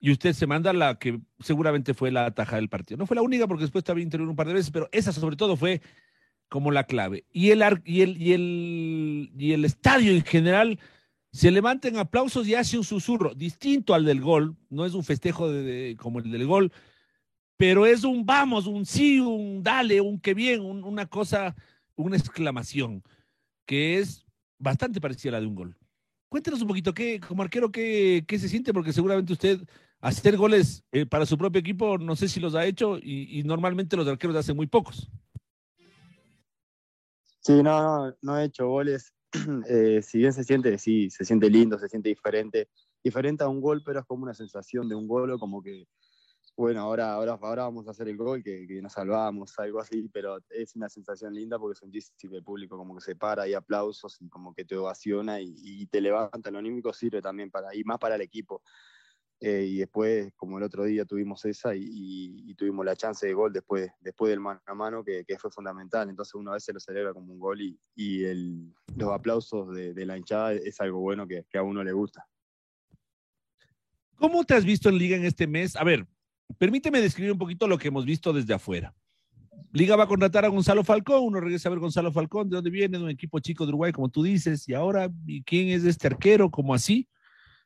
y 0.00 0.12
usted 0.12 0.34
se 0.34 0.46
manda 0.46 0.72
la 0.72 0.98
que 0.98 1.20
seguramente 1.40 1.94
fue 1.94 2.10
la 2.10 2.30
taja 2.32 2.56
del 2.56 2.68
partido. 2.68 2.98
No 2.98 3.06
fue 3.06 3.16
la 3.16 3.22
única 3.22 3.46
porque 3.48 3.64
después 3.64 3.84
también 3.84 4.06
intervino 4.06 4.30
un 4.30 4.36
par 4.36 4.46
de 4.46 4.54
veces, 4.54 4.70
pero 4.70 4.88
esa 4.92 5.12
sobre 5.12 5.36
todo 5.36 5.56
fue 5.56 5.82
como 6.48 6.70
la 6.70 6.84
clave. 6.84 7.24
Y 7.32 7.50
el, 7.50 7.62
y 7.84 8.02
el, 8.02 8.22
y 8.22 8.32
el, 8.34 9.32
y 9.38 9.52
el 9.52 9.64
estadio 9.64 10.12
en 10.12 10.24
general 10.24 10.78
se 11.32 11.50
levanta 11.50 11.88
en 11.88 11.98
aplausos 11.98 12.46
y 12.48 12.54
hace 12.54 12.78
un 12.78 12.84
susurro, 12.84 13.34
distinto 13.34 13.94
al 13.94 14.04
del 14.04 14.20
gol, 14.20 14.56
no 14.70 14.84
es 14.86 14.94
un 14.94 15.04
festejo 15.04 15.50
de, 15.50 15.96
como 15.98 16.18
el 16.20 16.30
del 16.30 16.46
gol, 16.46 16.72
pero 17.56 17.86
es 17.86 18.04
un 18.04 18.26
vamos, 18.26 18.66
un 18.66 18.86
sí, 18.86 19.20
un 19.20 19.62
dale, 19.62 20.00
un 20.00 20.20
qué 20.20 20.34
bien, 20.34 20.60
una 20.62 21.06
cosa, 21.06 21.54
una 21.94 22.16
exclamación, 22.16 23.02
que 23.66 23.98
es 23.98 24.26
bastante 24.60 25.00
parecida 25.00 25.30
a 25.30 25.32
la 25.32 25.40
de 25.40 25.46
un 25.46 25.56
gol. 25.56 25.76
Cuéntenos 26.28 26.62
un 26.62 26.68
poquito, 26.68 26.94
¿qué, 26.94 27.18
como 27.18 27.42
arquero, 27.42 27.72
qué, 27.72 28.24
qué 28.28 28.38
se 28.38 28.48
siente? 28.48 28.72
Porque 28.72 28.92
seguramente 28.92 29.32
usted 29.32 29.60
hacer 30.00 30.36
goles 30.36 30.84
eh, 30.92 31.06
para 31.06 31.26
su 31.26 31.36
propio 31.36 31.58
equipo, 31.58 31.98
no 31.98 32.14
sé 32.14 32.28
si 32.28 32.38
los 32.38 32.54
ha 32.54 32.64
hecho 32.64 32.98
y, 32.98 33.42
normalmente 33.44 33.96
los 33.96 34.06
arqueros 34.06 34.36
hacen 34.36 34.54
muy 34.56 34.66
pocos. 34.66 35.10
Sí, 37.40 37.62
no, 37.62 37.82
no, 37.82 38.16
no 38.22 38.38
he 38.38 38.44
hecho 38.44 38.68
goles. 38.68 39.12
Eh, 39.68 40.02
si 40.02 40.18
bien 40.18 40.32
se 40.32 40.42
siente, 40.42 40.76
sí, 40.78 41.08
se 41.08 41.24
siente 41.24 41.48
lindo, 41.48 41.78
se 41.78 41.88
siente 41.88 42.08
diferente. 42.08 42.68
Diferente 43.02 43.44
a 43.44 43.48
un 43.48 43.60
gol, 43.60 43.82
pero 43.84 44.00
es 44.00 44.06
como 44.06 44.24
una 44.24 44.34
sensación 44.34 44.88
de 44.88 44.94
un 44.94 45.06
gol, 45.06 45.38
como 45.38 45.62
que, 45.62 45.86
bueno, 46.60 46.82
ahora, 46.82 47.12
ahora, 47.14 47.38
ahora 47.40 47.62
vamos 47.62 47.88
a 47.88 47.92
hacer 47.92 48.06
el 48.08 48.18
gol, 48.18 48.42
que, 48.42 48.66
que 48.66 48.82
nos 48.82 48.92
salvamos, 48.92 49.58
algo 49.58 49.80
así, 49.80 50.10
pero 50.12 50.38
es 50.50 50.76
una 50.76 50.90
sensación 50.90 51.32
linda 51.32 51.58
porque 51.58 51.78
sentís 51.78 52.12
que 52.18 52.26
el 52.26 52.44
público 52.44 52.76
como 52.76 52.94
que 52.94 53.00
se 53.00 53.16
para, 53.16 53.44
hay 53.44 53.54
aplausos 53.54 54.20
y 54.20 54.28
como 54.28 54.52
que 54.52 54.66
te 54.66 54.76
ovaciona 54.76 55.40
y, 55.40 55.54
y 55.56 55.86
te 55.86 56.02
levanta. 56.02 56.50
Lo 56.50 56.58
anímico 56.58 56.92
sirve 56.92 57.22
también 57.22 57.50
para, 57.50 57.74
y 57.74 57.82
más 57.84 57.96
para 57.98 58.16
el 58.16 58.20
equipo. 58.20 58.62
Eh, 59.40 59.64
y 59.70 59.78
después, 59.78 60.34
como 60.36 60.58
el 60.58 60.64
otro 60.64 60.84
día 60.84 61.06
tuvimos 61.06 61.42
esa 61.46 61.74
y, 61.74 61.80
y, 61.82 62.54
tuvimos 62.56 62.84
la 62.84 62.94
chance 62.94 63.26
de 63.26 63.32
gol 63.32 63.54
después, 63.54 63.90
después 63.98 64.28
del 64.28 64.40
mano 64.40 64.60
a 64.66 64.74
mano, 64.74 65.02
que, 65.02 65.24
que, 65.24 65.38
fue 65.38 65.50
fundamental. 65.50 66.10
Entonces 66.10 66.34
uno 66.34 66.50
a 66.50 66.54
veces 66.54 66.74
lo 66.74 66.80
celebra 66.80 67.14
como 67.14 67.32
un 67.32 67.38
gol 67.38 67.62
y, 67.62 67.80
y 67.94 68.24
el, 68.24 68.74
los 68.96 69.10
aplausos 69.10 69.74
de, 69.74 69.94
de, 69.94 70.04
la 70.04 70.18
hinchada 70.18 70.52
es 70.52 70.78
algo 70.82 71.00
bueno 71.00 71.26
que, 71.26 71.46
que, 71.48 71.56
a 71.56 71.62
uno 71.62 71.82
le 71.82 71.92
gusta. 71.92 72.26
¿Cómo 74.16 74.44
te 74.44 74.52
has 74.52 74.66
visto 74.66 74.90
en 74.90 74.98
Liga 74.98 75.16
en 75.16 75.24
este 75.24 75.46
mes? 75.46 75.74
A 75.74 75.84
ver, 75.84 76.06
permíteme 76.58 77.00
describir 77.00 77.32
un 77.32 77.38
poquito 77.38 77.66
lo 77.66 77.78
que 77.78 77.88
hemos 77.88 78.04
visto 78.04 78.32
desde 78.32 78.54
afuera. 78.54 78.94
Liga 79.72 79.94
va 79.94 80.04
a 80.04 80.08
contratar 80.08 80.44
a 80.44 80.48
Gonzalo 80.48 80.82
Falcón, 80.82 81.22
uno 81.22 81.40
regresa 81.40 81.68
a 81.68 81.70
ver 81.70 81.78
Gonzalo 81.78 82.10
Falcón, 82.12 82.48
de 82.48 82.56
dónde 82.56 82.70
viene, 82.70 82.98
de 82.98 83.04
un 83.04 83.10
equipo 83.10 83.38
chico 83.38 83.64
de 83.64 83.70
Uruguay, 83.70 83.92
como 83.92 84.08
tú 84.08 84.22
dices, 84.22 84.68
y 84.68 84.74
ahora, 84.74 85.10
¿y 85.26 85.42
quién 85.42 85.68
es 85.68 85.84
este 85.84 86.08
arquero? 86.08 86.50
¿Cómo 86.50 86.74
así? 86.74 87.08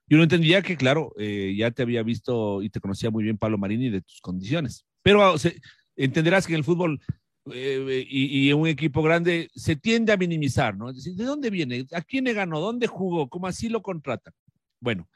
Y 0.07 0.15
uno 0.15 0.25
entendía 0.25 0.61
que, 0.61 0.77
claro, 0.77 1.13
eh, 1.19 1.55
ya 1.57 1.71
te 1.71 1.83
había 1.83 2.03
visto 2.03 2.63
y 2.63 2.69
te 2.69 2.81
conocía 2.81 3.11
muy 3.11 3.25
bien 3.25 3.39
Pablo 3.39 3.57
Marini 3.57 3.89
de 3.89 4.03
tus 4.03 4.21
condiciones. 4.21 4.85
Pero 5.03 5.39
sea, 5.39 5.53
entenderás 5.97 6.47
que 6.47 6.53
en 6.53 6.59
el 6.59 6.65
fútbol 6.65 7.01
eh, 7.53 8.07
y, 8.09 8.51
en 8.51 8.59
un 8.59 8.69
equipo 8.69 9.03
grande 9.03 9.51
se 9.55 9.77
tiende 9.77 10.13
a 10.13 10.17
minimizar, 10.17 10.77
¿no? 10.77 10.91
Es 10.91 10.97
decir, 10.97 11.15
¿de 11.15 11.25
dónde 11.25 11.51
viene? 11.51 11.87
¿A 11.93 12.03
quién 12.03 12.25
le 12.25 12.33
ganó? 12.33 12.61
¿Dónde 12.61 12.87
jugó? 12.87 13.29
¿Cómo 13.29 13.47
así 13.47 13.69
lo 13.69 13.83
contratan? 13.83 14.33
Bueno, 14.81 15.09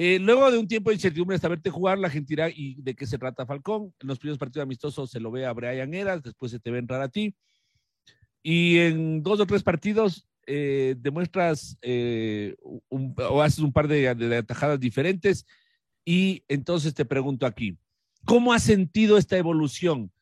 eh, 0.00 0.20
luego 0.20 0.48
de 0.48 0.58
un 0.58 0.68
tiempo 0.68 0.90
de 0.90 0.94
incertidumbre 0.94 1.34
hasta 1.34 1.48
verte 1.48 1.70
jugar, 1.70 1.98
la 1.98 2.08
gente 2.08 2.28
dirá, 2.28 2.48
¿y 2.48 2.80
de 2.80 2.94
qué 2.94 3.04
se 3.04 3.18
trata 3.18 3.44
Falcón? 3.44 3.92
En 3.98 4.06
los 4.06 4.20
primeros 4.20 4.38
partidos 4.38 4.62
amistosos 4.62 5.10
se 5.10 5.18
lo 5.18 5.32
ve 5.32 5.44
a 5.44 5.52
Brian 5.52 5.92
Eras, 5.92 6.22
después 6.22 6.52
se 6.52 6.60
te 6.60 6.70
ve 6.70 6.78
entrar 6.78 7.02
a 7.02 7.08
ti. 7.08 7.34
Y 8.40 8.78
en 8.78 9.24
dos 9.24 9.40
o 9.40 9.46
tres 9.46 9.64
partidos 9.64 10.28
eh, 10.46 10.94
demuestras 10.98 11.76
eh, 11.82 12.54
o 12.60 13.42
haces 13.42 13.58
un 13.58 13.72
par 13.72 13.88
de, 13.88 14.08
atajadas 14.08 14.78
diferentes 14.78 15.44
y 16.04 16.44
entonces 16.46 16.94
te 16.94 17.04
pregunto 17.04 17.44
aquí, 17.44 17.76
¿cómo 18.24 18.52
has 18.52 18.62
sentido 18.62 19.18
esta 19.18 19.36
evolución? 19.36 20.12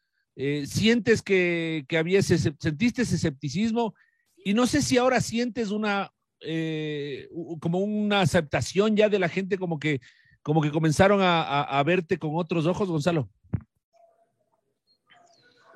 ¿Sientes 0.64 1.20
que, 1.20 1.84
que 1.86 1.98
había 1.98 2.20
ese, 2.20 2.38
sentiste 2.38 3.02
ese 3.02 3.16
escepticismo? 3.16 3.94
Y 4.42 4.54
no 4.54 4.66
sé 4.66 4.80
si 4.80 4.96
ahora 4.96 5.20
sientes 5.20 5.70
una, 5.70 6.14
eh, 6.40 7.28
como 7.60 7.78
una 7.78 8.20
aceptación 8.20 8.96
ya 8.96 9.08
de 9.08 9.18
la 9.18 9.28
gente, 9.28 9.58
como 9.58 9.78
que, 9.78 10.00
como 10.42 10.60
que 10.60 10.70
comenzaron 10.70 11.20
a, 11.22 11.82
verte 11.84 12.18
con 12.18 12.32
otros 12.34 12.66
ojos, 12.66 12.88
Gonzalo. 12.88 13.28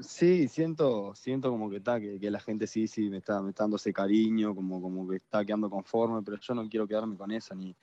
Sí, 0.00 0.48
siento, 0.48 1.14
siento 1.14 1.50
como 1.50 1.68
que 1.68 1.76
está, 1.76 2.00
que, 2.00 2.18
que, 2.18 2.30
la 2.30 2.40
gente 2.40 2.66
sí, 2.66 2.88
sí, 2.88 3.10
me 3.10 3.18
está, 3.18 3.42
me 3.42 3.50
está 3.50 3.64
dando 3.64 3.76
ese 3.76 3.92
cariño, 3.92 4.54
como, 4.54 4.80
como 4.80 5.06
que 5.08 5.16
está 5.16 5.44
quedando 5.44 5.68
conforme, 5.68 6.22
pero 6.22 6.38
yo 6.40 6.54
no 6.54 6.68
quiero 6.68 6.86
quedarme 6.86 7.16
con 7.16 7.30
eso, 7.30 7.54
ni, 7.54 7.76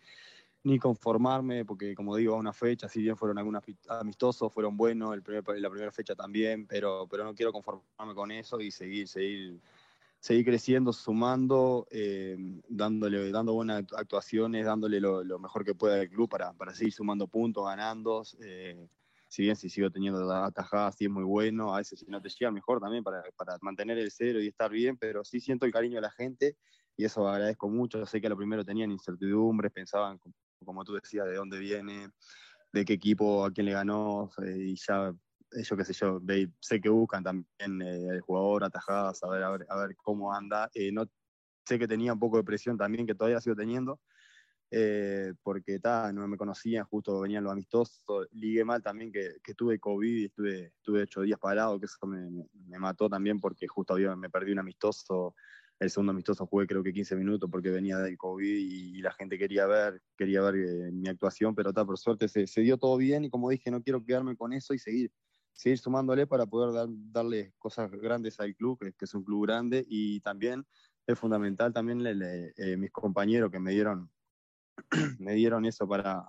ni 0.68 0.80
conformarme, 0.80 1.64
porque 1.66 1.96
como 1.96 2.16
digo, 2.16 2.36
a 2.36 2.38
una 2.38 2.54
fecha, 2.54 2.90
si 2.90 3.02
bien 3.02 3.16
fueron 3.16 3.38
algunos 3.38 3.64
amistosos, 3.88 4.52
fueron 4.52 4.76
buenos, 4.76 5.14
el 5.14 5.24
primer, 5.24 5.44
la 5.60 5.70
primera 5.70 5.92
fecha 5.92 6.16
también, 6.16 6.68
pero, 6.68 7.08
pero 7.10 7.24
no 7.24 7.34
quiero 7.34 7.54
conformarme 7.54 8.14
con 8.14 8.32
eso 8.32 8.60
y 8.60 8.72
seguir, 8.72 9.08
seguir, 9.08 9.60
seguir 10.20 10.46
creciendo, 10.46 10.94
sumando, 10.94 11.88
eh, 11.92 12.38
dándole, 12.68 13.32
dando 13.32 13.54
buenas 13.54 13.84
actuaciones, 13.96 14.66
dándole 14.66 15.00
lo, 15.00 15.40
mejor 15.40 15.64
que 15.64 15.76
pueda 15.76 16.02
al 16.02 16.10
club 16.10 16.30
para, 16.30 16.54
para 16.54 16.74
seguir 16.74 16.94
sumando 16.94 17.28
puntos, 17.28 17.66
ganando. 17.66 18.24
Eh, 18.42 18.88
si 19.30 19.44
bien 19.44 19.56
si 19.56 19.70
sigo 19.70 19.90
teniendo 19.92 20.32
atajadas, 20.32 20.96
sí 20.98 21.06
es 21.06 21.12
muy 21.12 21.24
bueno, 21.24 21.74
a 21.74 21.78
veces 21.80 22.00
si 22.00 22.06
no 22.08 22.22
te 22.22 22.30
llega 22.30 22.50
mejor 22.52 22.80
también 22.80 23.04
para, 23.04 23.24
para 23.36 23.58
mantener 23.62 23.98
el 23.98 24.10
cero 24.10 24.42
y 24.42 24.48
estar 24.48 24.72
bien, 24.72 24.98
pero 24.98 25.24
sí 25.26 25.40
siento 25.40 25.66
el 25.66 25.72
cariño 25.72 25.96
de 25.96 26.02
la 26.02 26.12
gente 26.12 26.56
y 26.96 27.06
eso 27.06 27.28
agradezco 27.28 27.70
mucho. 27.70 28.06
Sé 28.06 28.20
que 28.20 28.28
a 28.28 28.30
lo 28.30 28.38
primero 28.38 28.66
tenían 28.66 28.92
incertidumbres, 28.92 29.72
pensaban, 29.72 30.20
como 30.66 30.84
tú 30.84 30.94
decías, 30.94 31.28
de 31.28 31.36
dónde 31.36 31.60
viene, 31.60 32.10
de 32.72 32.86
qué 32.86 32.94
equipo, 32.94 33.46
a 33.46 33.52
quién 33.52 33.66
le 33.66 33.74
ganó, 33.74 34.30
eh, 34.44 34.56
y 34.58 34.76
ya, 34.76 35.14
yo 35.64 35.78
qué 35.78 35.86
sé 35.86 35.94
yo, 35.94 36.22
sé 36.60 36.82
que 36.82 36.90
buscan 36.90 37.24
también 37.24 37.82
eh, 37.82 38.08
el 38.12 38.22
jugador, 38.22 38.64
atajadas, 38.64 39.24
a 39.24 39.30
ver, 39.30 39.44
a 39.44 39.78
ver, 39.78 39.96
cómo 39.96 40.34
anda. 40.34 40.70
Eh, 40.74 40.92
no, 40.92 41.06
sé 41.68 41.78
que 41.78 41.88
tenía 41.88 42.14
un 42.14 42.20
poco 42.20 42.38
de 42.38 42.44
presión 42.44 42.78
también, 42.78 43.06
que 43.06 43.16
todavía 43.16 43.42
sigo 43.42 43.56
teniendo, 43.56 44.00
eh, 44.72 45.34
porque 45.44 45.80
ta, 45.80 46.12
no 46.12 46.28
me 46.28 46.38
conocían, 46.38 46.86
justo 46.86 47.22
venían 47.22 47.44
los 47.44 47.54
amistosos, 47.54 48.02
ligué 48.32 48.66
mal 48.66 48.82
también 48.82 49.12
que, 49.12 49.38
que 49.44 49.54
tuve 49.54 49.80
COVID 49.80 50.26
estuve, 50.26 50.74
estuve 50.78 51.04
ocho 51.04 51.22
días 51.22 51.40
parado, 51.40 51.80
que 51.80 51.86
eso 51.86 52.06
me, 52.06 52.80
mató 52.80 53.10
también 53.10 53.40
porque 53.40 53.68
justo 53.68 53.94
había, 53.94 54.16
me 54.16 54.30
perdí 54.30 54.52
un 54.52 54.60
amistoso, 54.60 55.36
el 55.80 55.90
segundo 55.90 56.12
amistoso 56.12 56.46
jugué 56.48 56.68
creo 56.68 56.84
que 56.84 56.92
15 56.92 57.16
minutos 57.16 57.50
porque 57.50 57.70
venía 57.70 57.98
del 58.00 58.18
COVID 58.18 58.58
y, 58.58 59.02
la 59.02 59.12
gente 59.12 59.38
quería 59.38 59.68
ver, 59.68 60.02
quería 60.18 60.42
ver 60.42 60.56
eh, 60.56 60.92
mi 60.92 61.08
actuación, 61.08 61.56
pero 61.56 61.72
ta, 61.72 61.86
por 61.86 61.98
suerte 61.98 62.28
se, 62.28 62.62
dio 62.62 62.78
todo 62.78 62.98
bien 62.98 63.24
y 63.24 63.30
como 63.30 63.50
dije, 63.50 63.72
no 63.72 63.82
quiero 63.82 64.04
quedarme 64.04 64.36
con 64.36 64.52
eso 64.54 64.74
y 64.74 64.80
seguir, 64.80 65.12
seguir 65.58 65.80
sumándole 65.80 66.28
para 66.28 66.46
poder 66.46 66.74
dar, 66.74 66.88
darle 66.90 67.54
cosas 67.58 67.92
grandes 67.92 68.40
al 68.40 68.56
club, 68.56 68.80
que, 68.80 68.94
es 68.98 69.14
un 69.14 69.24
club 69.24 69.48
grande 69.48 69.86
y 69.90 70.22
también 70.22 70.66
es 71.06 71.18
fundamental 71.18 71.74
también 71.74 72.04
le, 72.04 72.14
le, 72.14 72.54
eh, 72.58 72.78
mis 72.78 72.92
compañeros 72.92 73.50
que 73.50 73.60
me 73.60 73.72
dieron 73.72 74.10
me 75.20 75.34
dieron 75.34 75.66
eso 75.66 75.88
para, 75.88 76.24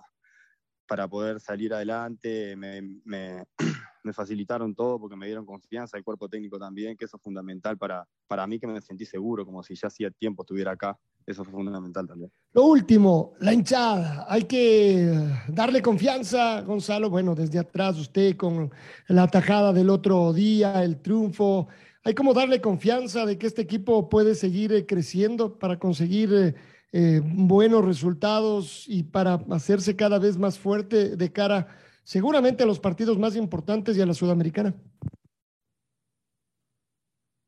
para 0.87 1.07
poder 1.07 1.39
salir 1.39 1.73
adelante, 1.73 2.55
me, 2.55 2.81
me, 3.05 3.43
me, 4.03 4.13
facilitaron 4.13 4.73
todo 4.73 4.99
porque 4.99 5.15
me 5.15 5.27
dieron 5.27 5.45
confianza, 5.45 5.97
el 5.97 6.03
cuerpo 6.03 6.27
técnico 6.27 6.57
también, 6.57 6.97
que 6.97 7.05
eso 7.05 7.17
es 7.17 7.23
fundamental 7.23 7.77
para, 7.77 8.07
para 8.27 8.47
mí 8.47 8.59
que 8.59 8.67
me 8.67 8.81
sentí 8.81 9.05
seguro, 9.05 9.45
como 9.45 9.61
si 9.63 9.75
ya 9.75 9.87
hacía 9.87 10.09
tiempo 10.09 10.43
estuviera 10.43 10.71
acá. 10.71 10.97
Eso 11.25 11.43
fue 11.43 11.53
fundamental 11.53 12.07
también. 12.07 12.31
Lo 12.53 12.65
último, 12.65 13.33
la 13.39 13.53
hinchada. 13.53 14.25
Hay 14.27 14.45
que 14.45 15.13
darle 15.47 15.81
confianza, 15.81 16.61
Gonzalo. 16.61 17.09
Bueno, 17.09 17.35
desde 17.35 17.59
atrás 17.59 17.97
usted 17.97 18.35
con 18.35 18.71
la 19.07 19.23
atajada 19.23 19.71
del 19.71 19.89
otro 19.89 20.33
día, 20.33 20.83
el 20.83 21.01
triunfo. 21.01 21.67
Hay 22.03 22.15
como 22.15 22.33
darle 22.33 22.61
confianza 22.61 23.25
de 23.25 23.37
que 23.37 23.45
este 23.45 23.61
equipo 23.61 24.09
puede 24.09 24.33
seguir 24.33 24.85
creciendo 24.87 25.59
para 25.59 25.77
conseguir 25.77 26.55
eh, 26.91 27.21
buenos 27.23 27.85
resultados 27.85 28.85
y 28.87 29.03
para 29.03 29.35
hacerse 29.51 29.95
cada 29.95 30.17
vez 30.17 30.37
más 30.37 30.57
fuerte 30.57 31.15
de 31.15 31.31
cara 31.31 31.67
seguramente 32.03 32.63
a 32.63 32.65
los 32.65 32.79
partidos 32.79 33.19
más 33.19 33.35
importantes 33.35 33.95
y 33.95 34.01
a 34.01 34.05
la 34.07 34.15
sudamericana. 34.15 34.73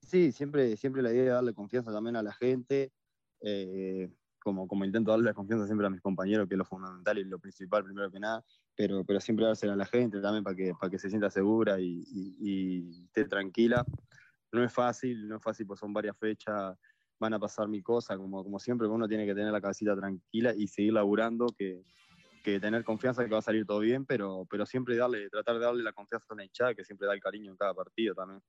Sí, 0.05 0.31
siempre, 0.31 0.77
siempre 0.77 1.01
la 1.01 1.11
idea 1.11 1.23
de 1.23 1.29
darle 1.29 1.53
confianza 1.55 1.91
también 1.91 2.15
a 2.17 2.21
la 2.21 2.33
gente, 2.33 2.91
eh, 3.41 4.09
como, 4.39 4.67
como 4.67 4.85
intento 4.85 5.11
darle 5.11 5.33
confianza 5.33 5.65
siempre 5.65 5.87
a 5.87 5.89
mis 5.89 6.01
compañeros, 6.01 6.47
que 6.47 6.55
es 6.55 6.57
lo 6.57 6.65
fundamental 6.65 7.17
y 7.17 7.23
lo 7.25 7.39
principal 7.39 7.83
primero 7.83 8.09
que 8.11 8.19
nada, 8.19 8.43
pero, 8.75 9.03
pero 9.05 9.19
siempre 9.19 9.45
dársela 9.45 9.73
a 9.73 9.75
la 9.75 9.85
gente 9.85 10.19
también 10.19 10.43
para 10.43 10.55
que, 10.55 10.73
para 10.79 10.89
que 10.89 10.97
se 10.97 11.09
sienta 11.09 11.29
segura 11.29 11.79
y, 11.79 12.03
y, 12.07 12.35
y 12.39 13.03
esté 13.05 13.25
tranquila. 13.25 13.85
No 14.51 14.63
es 14.63 14.73
fácil, 14.73 15.27
no 15.27 15.37
es 15.37 15.43
fácil, 15.43 15.65
pues 15.65 15.79
son 15.79 15.93
varias 15.93 16.17
fechas, 16.17 16.77
van 17.19 17.33
a 17.35 17.39
pasar 17.39 17.67
mi 17.67 17.81
cosa, 17.81 18.17
como, 18.17 18.43
como 18.43 18.59
siempre, 18.59 18.87
uno 18.87 19.07
tiene 19.07 19.25
que 19.25 19.35
tener 19.35 19.51
la 19.51 19.61
cabecita 19.61 19.95
tranquila 19.95 20.53
y 20.57 20.67
seguir 20.67 20.93
laburando, 20.93 21.45
que, 21.55 21.83
que 22.43 22.59
tener 22.59 22.83
confianza 22.83 23.23
que 23.23 23.29
va 23.29 23.37
a 23.37 23.43
salir 23.43 23.65
todo 23.65 23.79
bien, 23.79 24.05
pero, 24.05 24.45
pero 24.49 24.65
siempre 24.65 24.95
darle, 24.95 25.29
tratar 25.29 25.59
de 25.59 25.65
darle 25.65 25.83
la 25.83 25.93
confianza 25.93 26.25
a 26.33 26.35
la 26.35 26.43
hinchada, 26.43 26.73
que 26.73 26.83
siempre 26.83 27.07
da 27.07 27.13
el 27.13 27.21
cariño 27.21 27.51
en 27.51 27.57
cada 27.57 27.73
partido 27.73 28.15
también. 28.15 28.41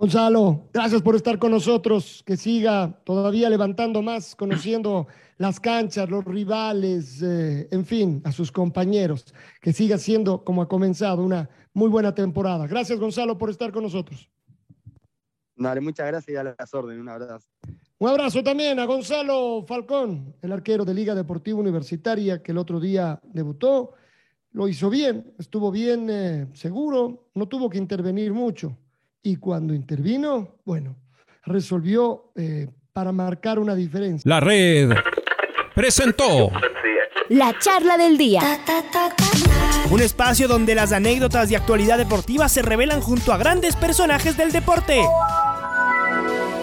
Gonzalo, 0.00 0.70
gracias 0.72 1.02
por 1.02 1.14
estar 1.14 1.38
con 1.38 1.50
nosotros. 1.50 2.22
Que 2.24 2.38
siga 2.38 2.98
todavía 3.04 3.50
levantando 3.50 4.00
más, 4.00 4.34
conociendo 4.34 5.08
las 5.36 5.60
canchas, 5.60 6.08
los 6.08 6.24
rivales, 6.24 7.20
eh, 7.20 7.68
en 7.70 7.84
fin, 7.84 8.22
a 8.24 8.32
sus 8.32 8.50
compañeros. 8.50 9.26
Que 9.60 9.74
siga 9.74 9.98
siendo, 9.98 10.42
como 10.42 10.62
ha 10.62 10.68
comenzado, 10.68 11.22
una 11.22 11.50
muy 11.74 11.90
buena 11.90 12.14
temporada. 12.14 12.66
Gracias, 12.66 12.98
Gonzalo, 12.98 13.36
por 13.36 13.50
estar 13.50 13.72
con 13.72 13.82
nosotros. 13.82 14.30
Dale, 15.54 15.82
muchas 15.82 16.06
gracias 16.06 16.34
y 16.34 16.36
a 16.38 16.44
las 16.44 16.72
órdenes. 16.72 17.02
Un 17.02 17.08
abrazo. 17.10 17.46
Un 17.98 18.08
abrazo 18.08 18.42
también 18.42 18.78
a 18.80 18.86
Gonzalo 18.86 19.66
Falcón, 19.68 20.34
el 20.40 20.52
arquero 20.52 20.86
de 20.86 20.94
Liga 20.94 21.14
Deportiva 21.14 21.58
Universitaria, 21.58 22.42
que 22.42 22.52
el 22.52 22.58
otro 22.58 22.80
día 22.80 23.20
debutó. 23.22 23.92
Lo 24.52 24.66
hizo 24.66 24.88
bien, 24.88 25.34
estuvo 25.38 25.70
bien 25.70 26.08
eh, 26.08 26.46
seguro, 26.54 27.28
no 27.34 27.46
tuvo 27.48 27.68
que 27.68 27.76
intervenir 27.76 28.32
mucho 28.32 28.78
y 29.22 29.36
cuando 29.36 29.74
intervino, 29.74 30.56
bueno, 30.64 30.96
resolvió 31.44 32.32
eh, 32.36 32.68
para 32.92 33.12
marcar 33.12 33.58
una 33.58 33.74
diferencia. 33.74 34.28
La 34.28 34.40
red 34.40 34.90
presentó 35.74 36.50
la 37.28 37.56
charla 37.58 37.96
del 37.96 38.18
día. 38.18 38.40
Un 39.90 40.00
espacio 40.00 40.48
donde 40.48 40.74
las 40.74 40.92
anécdotas 40.92 41.48
de 41.48 41.56
actualidad 41.56 41.98
deportiva 41.98 42.48
se 42.48 42.62
revelan 42.62 43.00
junto 43.00 43.32
a 43.32 43.36
grandes 43.36 43.76
personajes 43.76 44.36
del 44.36 44.52
deporte. 44.52 45.00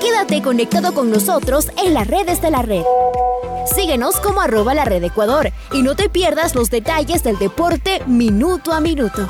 Quédate 0.02 0.42
conectado 0.42 0.94
con 0.94 1.10
nosotros 1.10 1.72
en 1.84 1.94
las 1.94 2.08
redes 2.08 2.42
de 2.42 2.52
la 2.52 2.62
red. 2.62 2.84
Síguenos 3.66 4.20
como 4.20 4.42
arroba 4.42 4.74
la 4.74 4.86
red 4.86 5.04
Ecuador 5.04 5.52
y 5.74 5.82
no 5.82 5.96
te 5.96 6.10
pierdas 6.10 6.56
los 6.56 6.70
detalles 6.70 7.24
del 7.24 7.38
deporte 7.38 8.02
minuto 8.06 8.72
a 8.72 8.80
minuto. 8.80 9.30